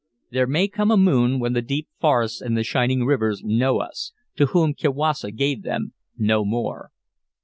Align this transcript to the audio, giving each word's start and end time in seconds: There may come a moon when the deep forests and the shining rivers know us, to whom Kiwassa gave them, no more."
There 0.31 0.47
may 0.47 0.67
come 0.67 0.89
a 0.89 0.97
moon 0.97 1.39
when 1.39 1.53
the 1.53 1.61
deep 1.61 1.87
forests 1.99 2.41
and 2.41 2.57
the 2.57 2.63
shining 2.63 3.05
rivers 3.05 3.43
know 3.45 3.77
us, 3.81 4.13
to 4.35 4.47
whom 4.47 4.73
Kiwassa 4.73 5.29
gave 5.29 5.61
them, 5.61 5.93
no 6.17 6.43
more." 6.43 6.89